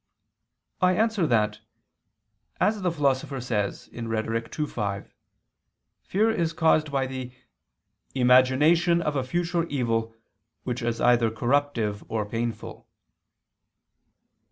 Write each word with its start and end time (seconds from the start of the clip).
I 0.81 0.93
answer 0.95 1.27
that, 1.27 1.59
As 2.59 2.81
the 2.81 2.89
Philosopher 2.91 3.39
says 3.39 3.87
(Rhet. 3.93 4.59
ii, 4.59 4.65
5), 4.65 5.13
fear 6.01 6.31
is 6.31 6.53
caused 6.53 6.91
by 6.91 7.05
the 7.05 7.31
"imagination 8.15 8.99
of 9.03 9.15
a 9.15 9.23
future 9.23 9.65
evil 9.67 10.15
which 10.63 10.81
is 10.81 10.99
either 10.99 11.29
corruptive 11.29 12.03
or 12.07 12.25
painful." 12.25 12.87